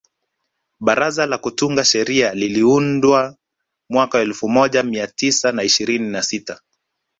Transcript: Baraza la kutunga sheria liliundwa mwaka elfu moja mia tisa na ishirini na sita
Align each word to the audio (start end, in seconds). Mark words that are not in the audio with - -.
Baraza 0.79 1.25
la 1.27 1.37
kutunga 1.37 1.83
sheria 1.85 2.33
liliundwa 2.33 3.37
mwaka 3.89 4.19
elfu 4.19 4.49
moja 4.49 4.83
mia 4.83 5.07
tisa 5.07 5.51
na 5.51 5.63
ishirini 5.63 6.09
na 6.09 6.21
sita 6.23 6.61